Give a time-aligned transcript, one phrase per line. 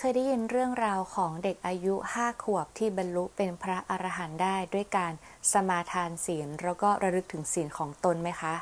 [0.00, 5.12] เคยได้ยินเรื่องราวของเด็กอายุห้าขวบที่บรรลุเป็นพระอรหันต์ได้ด้วยการ
[5.52, 8.54] สมาทานศีล แล้วก็ระลึกถึงศีลของตนไหมคะ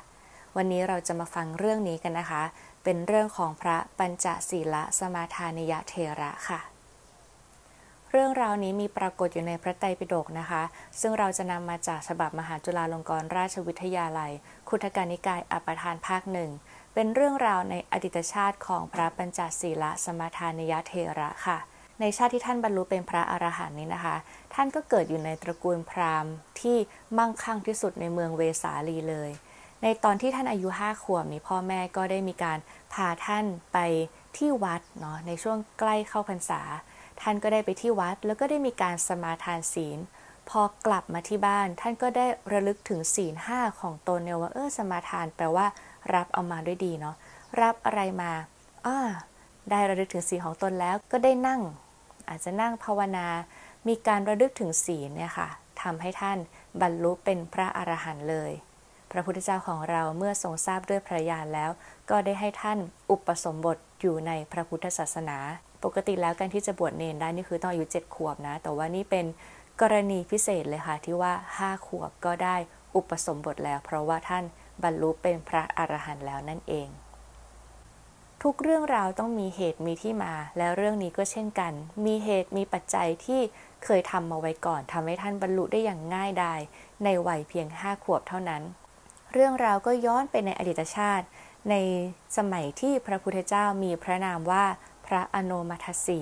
[0.56, 2.42] วันนี้เราจะมาฟังเรื่องนี้กันนะคะ
[2.84, 6.75] เป็นเรื่องของพระปัญจศีละสมาทานิยเทระค่ะ
[8.18, 10.62] เรื่องราวนี้มีปรากฏอยู่ในพระไตรปิฎกนะคะ
[11.00, 14.32] ซึ่งเราจะนำมาจากฉบับมหาจุฬาลงกรณราชวิทยาลัย
[14.68, 16.50] คุถการนิกายอัปทานภาคหนึ่ง
[16.94, 21.58] เป็นเรื่องราวในอดีตชาติของพระปัญจศีลสมาทานิยเทระค่ะ
[22.00, 24.16] ในชาติที่ท่านบรรลุเป็นพระอรหันต์นี้นะคะ
[24.54, 26.76] ท่านก็เกิดอยู่ในตระกูลพราหมณ์ที่
[27.18, 29.30] มั่งคั่งที่สุดในเมืองเวสาลีเลย
[29.82, 32.58] ในตอนที่ท่านอายุห้าขวบนี้พ่อแม่ก็ได้มีการ
[32.92, 33.78] พาท่านไป
[34.36, 36.62] ที่วัดเนาะในช่วงใกล้เข้าพรรษา
[37.20, 39.98] ท่านก็ได้ไปที่วัดแล้วก็ได้มีการสมาทานศีล
[40.48, 45.66] พอกลับมาที่บ้าน ท่านก็ได้ระลึกถึงศีลห้าของตนเนี่ยว่าเออสมาทานแปลว่า
[46.14, 47.16] รับเอามาด้วยดีเนาะ
[47.60, 48.32] รับอะไรมา
[48.86, 48.98] อ่า
[49.70, 51.60] ได้ระลึกถึงศีลของตนแล้วก็ได้นั่ง
[52.28, 53.26] อาจจะนั่งภาวนา
[53.88, 55.48] มีการระลึกถึงศีลเนี่ยค่ะ
[55.82, 56.38] ทำให้ท่าน
[56.80, 58.52] บรรลุเป็นพระอรหันต์เลย
[59.10, 61.70] พระพุทธเจ้าของเราเมื่อทรงทราบด้วยพระญาณแล้ว
[62.10, 62.78] ก็ได้ให้ท่าน
[63.10, 65.38] อุปสมบทอยู่ในพระพุทธศาสนา
[65.86, 69.26] ปกติแล้วการที่จะบวชเนนได้นี่คือต้องอายุ7ขวบนะ แต่ว่านี่เป็น
[69.80, 72.56] กรณีพิเศษเลยค่ะ ที่ว่า 5 ขวบก็ได้
[72.96, 74.44] อุปสมบทแล้ว เพราะว่าท่าน
[74.82, 76.88] บรรลุเป็นพระอรหันต์แล้วนั่นเอง
[78.42, 81.72] ทุกเรื่องราวต้องมีเหตุมีที่มา และเรื่องนี้ก็เช่นกัน
[82.06, 83.40] มีเหตุมีปัจจัยที่
[83.84, 86.60] เคยทำมาไว้ก่อนทำให้ท่านบรรลุได้อย่างง่ายดาย
[87.04, 88.62] ในวัยเพียงห้าขวบเท่านั้น
[89.32, 91.26] เรื่องราวก็ย้อนไปในอดีตชาติ
[91.70, 91.74] ใน
[92.36, 94.64] สมัยที่พระพุทธเจ้ามีพระนามว่า
[95.06, 96.20] พระอโนมัทสี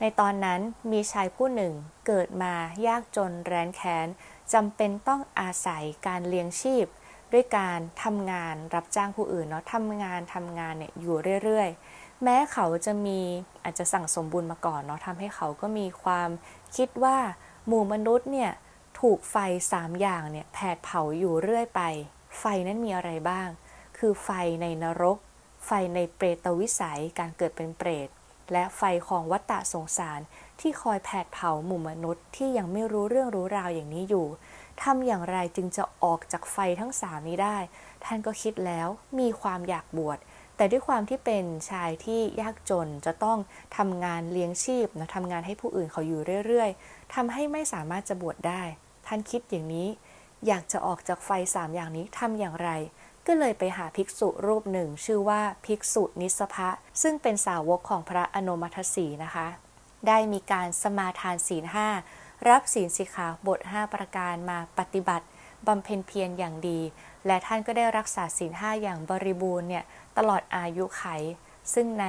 [0.00, 0.60] ในตอนนั้น
[0.92, 1.72] มีชายผู้หนึ่ง
[2.06, 2.54] เกิดมา
[2.86, 4.08] ยากจนแร้นแค้น
[4.52, 6.86] จำเป็นต้องอาศัยการเลี้ยงชีพ
[7.32, 13.20] ด้วยการทำงานรับจ้างผู้อื่นเนาะทำงานทำงานเนี่ยอยู่เรื่อยๆ แม้เขาจะมี
[13.64, 16.30] อาจจะสั่งสมบุญมาก่อนเนาะทำให้เขาก็มีความ
[16.76, 17.16] คิดว่า
[17.66, 18.50] หมู่มนุษย์เนี่ย
[19.00, 19.36] ถูกไฟ
[19.72, 21.82] สามอย่างเนี่ยแผดเผาอยู่เรื่อยไป
[22.38, 23.48] ไฟนั้นมีอะไรบ้าง
[23.98, 24.30] คือไฟ
[24.62, 25.18] ในนรก
[25.66, 28.08] ไฟในเปรตวิสัยการเกิดเป็นเปรต
[28.52, 30.20] และไฟของวัฏฏะสงสาร
[30.60, 34.26] ที่คอยแผดเผาหมู่มนุษย์ที่ยังไม่รู้เรื่องรู้ราวอย่างนี้อยู่
[34.82, 37.58] ทำอย่างไรจึงจะออกจากไฟทั้งสามนี้ได้
[38.04, 40.18] ท่านก็คิดแล้วมีความอยากบวช
[40.56, 43.38] แต่ด้วยความที่เป็นชายที่ยากจนจะต้อง
[43.76, 48.62] ทำงานเลี้ยงชีพนะทำงานให้ผู้อื่นเขาอยู่เรื่อยๆทำให้ไม่สามารถจะบวชได้
[49.06, 49.88] ท่านคิดอย่างนี้
[50.46, 52.70] อยากจะออกจากไฟสามอย่างนี้ทำอย่างไร
[53.26, 56.68] ก็เลยไปหาภิกษุรูปหนึ่ง ชื่อว่าภิกษุนิสภะ
[57.02, 59.46] ซึ่งเป็นสาวกของพระอนุมัตสีนะคะ
[60.06, 61.88] ได้มีการสมาทานศีลห้า
[62.48, 65.26] รับศีลสิกขาบท 5 ประการมาปฏิบัติ
[65.66, 66.80] บำเพ็ญเพียรอย่างดี
[67.26, 69.84] และท่านก็ได้รักษาศีลห้าอย่างบริบูรณ์เนี่ย
[70.18, 71.04] ตลอดอายุไข
[71.74, 72.06] ซึ่งใน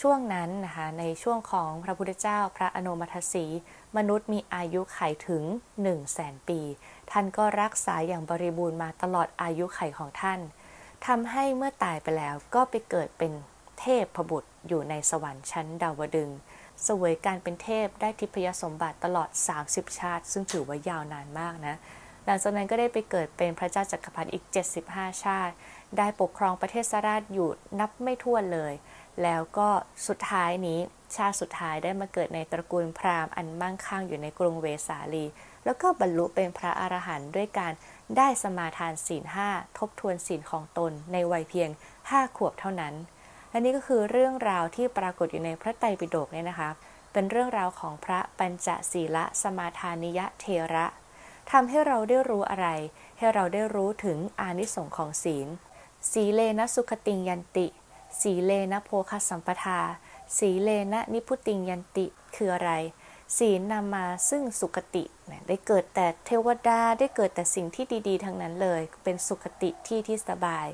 [0.00, 3.44] ช่วงนั้นนะคะในช่วงของพระพุทธเจ้าพระอนุมัติสี
[3.96, 6.60] มนุษย์มีอายุไขถึง 1 0 0 0 0แสนปี
[7.10, 10.40] ท่านก็รักษาอย่างบริบูรณ์มาตลอดอายุไขของท่าน
[11.06, 13.32] ทำให้เมื่อตายไปแล้วก็ไปเกิดเป็น
[13.80, 16.30] เทพพบุตรอยู่ในสวรรค์ชั้นดาวดึง
[16.86, 19.28] สวยการเป็นเทพได้ทิพยสมบัติตลอด
[19.62, 21.76] 30 ชาติ ซึ่งถือว่ายาวนานมากนะ
[22.24, 24.44] หลังจากนั้นก็ได้ไปเกิดเป็นพระเจ้าจักรพรรดิอีก
[24.84, 25.54] 75 ชาติ
[25.98, 28.72] ได้ปกครองประเทศสราชอยู่นับไม่ถ้วนเลย
[29.22, 29.68] แล้วก็
[30.06, 30.78] สุดท้ายนี้
[31.16, 35.24] ชาติสุดท้ายได้มาเกิดในตระกูลพราหมณ์อันมั่งคั่งอยู่ในกรุงเวสาลี
[35.64, 37.72] แล้วก็บรรลุเป็นพระอรหันต์ด้วยการ
[38.16, 39.48] ได้สมาทานศีลห้า
[39.78, 41.70] ทบทวนศีลของตนในวัยเพียง
[42.02, 42.94] 5 ขวบเท่านั้น
[43.50, 46.70] และนี่ก็คือเรื่องราวที่ปรากฏอยู่ในพระไตรปิฎกเนี่ยนะคะ
[47.12, 50.86] เป็นเรื่องราวของพระปัญจศีละสมาทานิยะเทระ
[51.50, 52.68] ทำให้เราได้รู้อะไร
[53.18, 55.48] ให้เราได้รู้ถึงอานิสงค์ของศีล
[56.12, 57.66] สีเลนะสุขติงยันติ
[58.20, 59.80] สีเลนะโพคสัมปทา
[60.38, 62.06] สีเลนะนิพุติงยันติ
[62.36, 62.72] คืออะไร
[63.38, 65.04] ศีลนำมาซึ่งสุขติ
[65.48, 70.66] ได้เกิดแต่เทวดาได้เกิดแต่สิ่งที่ดีๆ ทั้งนั้นเลย เป็นสุขติที่ที่สบาย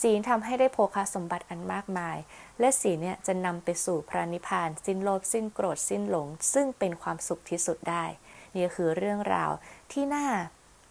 [0.00, 2.16] ศีลทำให้ได้โภคาสมบัติอันมากมาย
[2.60, 8.04] และศีลเนี่ยจะนำไปสู่พระนิพพาน สิ้นโลภสิ้นโกรธสิ้นหลง ซึ่งเป็นความสุขที่สุดได้
[8.56, 9.50] นี่คือเรื่องราว
[9.92, 10.26] ที่น่า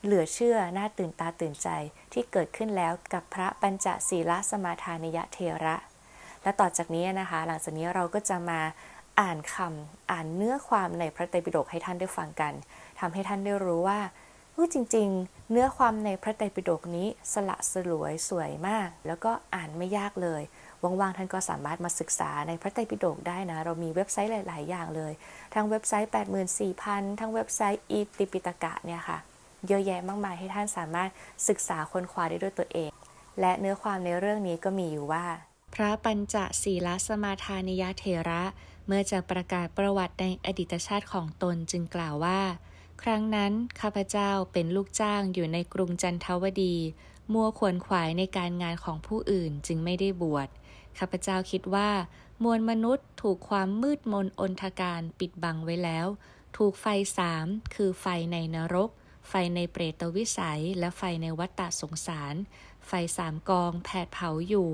[0.04, 1.69] เหลือเชื่อน่าตื่นตาตื่นใจ
[2.13, 5.75] ที่เกิดขึ้นแล้วกับพระปัญจศีลสมาทานิยเทระ
[6.44, 8.62] และต่อจากนี้นะคะ หลังจากนี้เราก็จะมา
[9.19, 12.54] อ่านคำอ่านเนื้อความในพระไตรปิฎกให้ท่านได้ฟังกัน
[13.00, 14.00] ทำให้ท่านได้รู้ว่า
[14.74, 20.42] จริง ๆ เนื้อความในพระไตรปิฎกนี้สละสลวยสวยมาก แล้วก็อ่านไม่ยากเลย
[20.84, 25.13] ว่างๆท่านก็สามารถมาศึกษาในพระไตรปิฎกได้นะ เรามีเว็บไซต์หลาย ๆ อย่างเลย
[25.54, 26.12] ทั้งเว็บไซต์
[26.66, 29.18] 84,000 ทั้งเว็บไซต์อีติปิตกะเนี่ยค่ะ
[29.67, 31.09] เยอะแยะมากมายให้ท่านสามารถ
[31.47, 32.91] ศึกษาค้นคว้าได้ด้วยตัวเอง
[33.39, 35.25] และเนื้อความในเรื่องนี้ก็มีอยู่ว่า
[35.73, 38.44] พระปัญจศีลสมาทานิยเถระ
[38.88, 42.41] เมื่อจะประกาศประวัติในอดีตชาติของตนจึงกล่าวว่า
[43.01, 46.75] ครั้งนั้นข้าพเจ้าเป็นลูกจ้างอยู่ในกรุงจันทวดี
[47.33, 50.47] มัวขวนขวายในการงานของผู้อื่นจึงไม่ได้บวช
[50.97, 51.89] ข้าพเจ้าคิดว่า
[52.44, 56.07] มวลมนุษย์ถูกความมืดมนอนทการปิดบังไว้แล้ว
[56.57, 56.85] ถูกไฟ
[57.17, 57.45] สาม
[57.75, 58.89] คือไฟในนรก
[59.29, 62.35] ไฟในเปรตวิสัยและไฟในวัฏฏะสงสาร
[62.87, 64.69] ไฟสามกองแผดเผาอยู่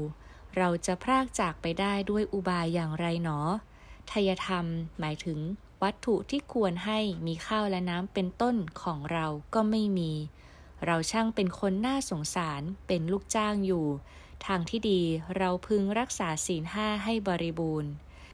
[0.57, 3.39] เราจะพรากจากไปได้ด้วยอุบายอย่างไรหนอ
[4.11, 4.65] ทยธรรม
[4.99, 5.39] หมายถึง
[5.83, 10.11] วัตถุที่ควรให้มีข้าวและน้ำเป็นต้นของเราก็ไม่มี
[10.85, 13.85] เราช่างเป็นคนน่าสงสารเป็นลูกจ้างอยู่
[14.45, 15.01] ทางที่ดี
[15.37, 17.91] เราพึงรักษาศีลห้าให้บริบูรณ์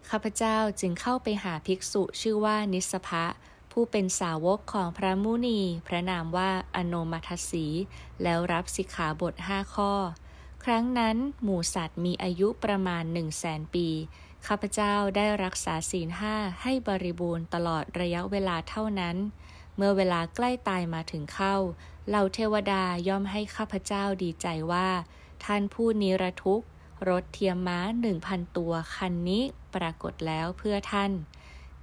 [0.09, 3.25] ข้าพเจ้าจึงเข้าไปหาภิกษุชื่อว่านิสภะ
[3.71, 7.65] ผู้เป็นสาวกของพระมุนี พระนามว่าอโนมัทสี
[8.23, 9.93] แล้วรับสิกขาบทห้าข้อ
[10.63, 13.87] ครั้งนั้นหมูสัตว์มีอายุประมาณหนึ่งแสนปี
[14.47, 19.17] ข้าพเจ้าได้รักษาศีลห้าให้บริบูรณ์ตลอดระยะเวลาเท่านั้น
[19.75, 21.55] เมื่อเวลาใกล้ตายมาถึงเข้า
[22.07, 24.89] เหล่าเทวดาย่อมให้ข้าพเจ้าดีใจว่า
[25.45, 26.67] ท่านผู้นิรทุกข์
[27.09, 29.43] รถเทียมม้าหนึ่งพันตัวคันนี้
[29.75, 31.11] ปรากฏแล้วเพื่อท่าน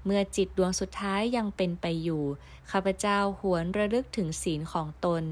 [0.04, 2.24] เมื่อจิตดวงสุดท้ายยังเป็นไปอยู่
[2.70, 5.24] ข้าพเจ้าหวนระลึกถึงศีลของตน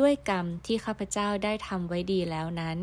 [0.00, 2.78] ด้วยกรรมที่ข้าพเจ้าได้ทำไว้ดีแล้วนั้น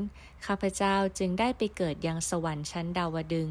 [0.46, 3.50] ข้าพเจ้าจึงได้ไปเกิดยังสวรรค์ชั้นดาวดึง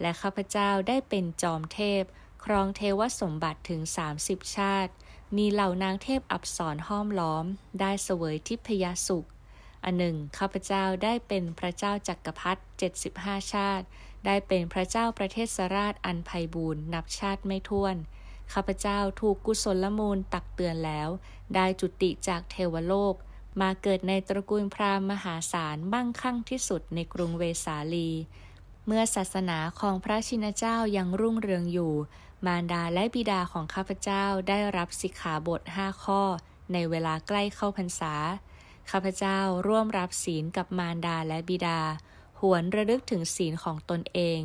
[0.00, 2.02] และข้าพเจ้าได้เป็นจอมเทพ
[2.44, 3.80] ครองเทวสมบัติถึง
[4.18, 4.92] 30 ชาติ
[5.36, 7.44] มีเหล่านางเทพอับสรห้อมล้อม
[7.80, 9.28] ได้เสวยทิพยสุข
[9.84, 12.60] อันหนึ่งข้าพเจ้าได้เป็นพระเจ้าจักรพรรดิ
[13.06, 13.86] 75 ชาติ
[14.26, 17.96] ได้เป็นพระเจ้าประเทศสราชอันไพบูรณ์นับชาติไม่ถ้วน
[18.52, 21.08] ข้าพเจ้าถูกกุศลมูลตักเตือนแล้ว
[21.54, 23.14] ได้จุติจากเทวโลก
[23.60, 28.10] มาเกิดในตระกูลพราหมณ์มหาศาลมั่งคั่งที่สุดในกรุงเวสาลี
[28.86, 31.94] เมื่อศาสนาของพระชินเจ้ายังรุ่งเรืองอยู่
[32.46, 36.22] มารดาและบิดาของข้าพเจ้าได้รับสิกขาบทห้าข้อ
[36.72, 38.14] ในเวลาใกล้เข้าพรรษา
[38.90, 41.80] ข้าพเจ้าร่วมรับศีลกับมารดาและบิดา
[42.40, 44.40] หวนระลึกถึงศีลของตนเอง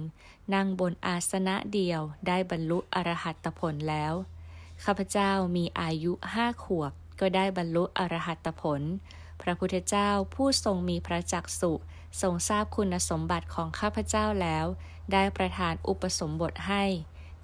[0.54, 4.14] นั่งบนอาสนะเดียวได้บรรลุอรหัตผลแล้ว
[4.84, 8.82] ข้าพเจ้ามีอายุห้าขวบ ก็ได้บรรลุอรหัตผล
[9.42, 11.74] พระพุทธเจ้าผู้ทรงมีพระจักสุ
[12.22, 14.66] ทรงทราบคุณสมบัติของข้าพเจ้าแล้ว
[15.14, 16.84] ได้ประทานอุปสมบทให้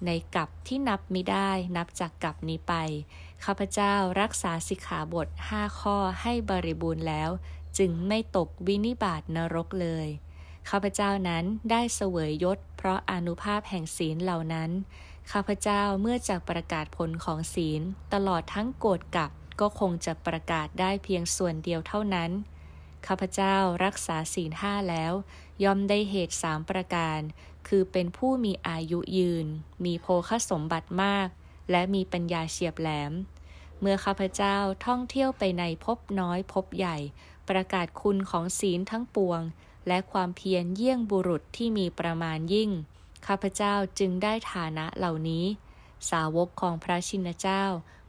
[0.04, 2.74] ในกับที่นับไม่ได้นับจากกับนี้ไป
[3.44, 7.30] ข้าพเจ้ารักษาสิกขาบทห้าข้อให้บริบูรณ์แล้ว
[7.78, 10.08] จึงไม่ตกวินิบาตนรกเลย
[10.68, 14.70] ข้าพเจ้านั้นได้เสวยยศ เพราะอนุภาพแห่งศีลเหล่านั้น
[15.32, 17.82] ข้าพเจ้าเมื่อจะประกาศผลของศีล
[18.14, 19.30] ตลอดทั้งโกรธกับ
[19.60, 22.30] ก็คงจะประกาศได้เพียงส่วนเดียวเท่านั้น
[23.06, 25.12] ข้าพเจ้ารักษาศีลห้าแล้ว
[25.64, 27.20] ย่อมได้เหตุสามประการ
[27.68, 29.46] คือเป็นผู้มีอายุยืน
[29.84, 31.28] มีโภคสมบัติมาก
[31.70, 33.12] และมีปัญญาเฉียบแหลม
[33.80, 34.56] เมื่อข้าพเจ้า
[34.86, 36.98] ท่องเที่ยวไปในพบน้อยพบใหญ่
[37.48, 39.40] ประกาศคุณของศีลทั้งปวง
[39.88, 42.70] และความเพียรเยี่ยงบุรุษที่มีประมาณยิ่ง
[43.26, 45.44] ข้าพเจ้าจึงได้ฐานะเหล่านี้
[46.10, 47.64] สาวกของพระชินเจ้า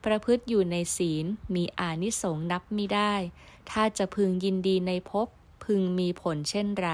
[0.05, 1.25] ประพฤติอยู่ในศีล
[1.55, 3.13] มีอานิสงส์นับไม่ได้
[3.71, 5.27] ถ้าจะพึงยินดีในภพ
[5.63, 6.89] พึงมีผลเช่นไร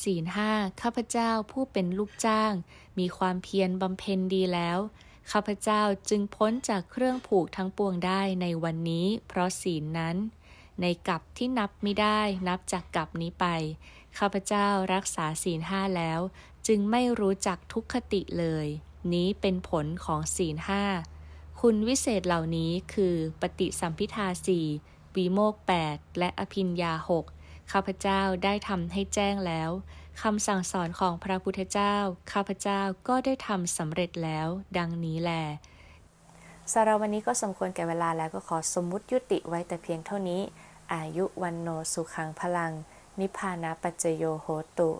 [0.00, 2.52] ศีลห้าข้าพเจ้าผู้เป็นลูกจ้าง
[2.98, 4.78] มีความเพียรบำเพ็ญดีแล้ว
[5.30, 10.16] ข้าพเจ้าจึงพ้นจากเครื่องผูกทั้งปวงได้ในวันนี้ เพราะศีลนั้น
[10.80, 13.46] ในกับที่นับไม่ได้นับจากกับนี้ไป
[14.18, 16.20] ข้าพเจ้ารักษาศีลห้าแล้ว
[16.66, 18.66] จึงไม่รู้จักทุกขติเลย
[19.12, 20.84] นี้เป็นผลของศีลห้า
[21.60, 24.66] คุณวิเศษเหล่านี้คือปฏิสัมพิทาสี่
[25.16, 27.24] วีโมกแปดและอภินยาหก
[27.72, 29.70] ข้าพเจ้าได้ทำให้แจ้งแล้ว
[30.22, 31.94] คำสั่งสอนของพระพุทธเจ้า
[32.32, 35.44] ข้าพเจ้าก็ได้ทำสำเร็จแล้ว ดังนี้แหละ
[36.72, 40.40] สำหรับวันนี้ก็สมควรแก่เวลาแล้วก็ขอสมมุติยุติไว้แต่เพียงเท่านี้
[40.94, 42.72] อายุวันโนสุขังพลัง
[43.20, 44.46] นิพพานาปัจจโยโห
[44.78, 44.90] ตุ